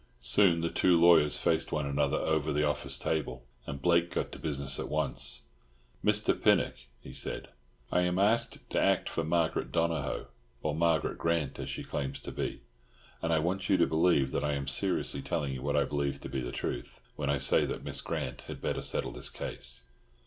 [0.19, 4.39] Soon the two lawyers faced one another over the office table, and Blake got to
[4.39, 5.43] business at once.
[6.03, 6.33] "Mr.
[6.33, 7.49] Pinnock," he said,
[7.91, 10.25] "I am asked to act for Margaret Donohoe,
[10.63, 12.61] or Margaret Grant as she claims to be;
[13.21, 16.19] and I want you to believe that I am seriously telling you what I believe
[16.21, 19.83] to be the truth, when I say that Miss Grant had better settle this case."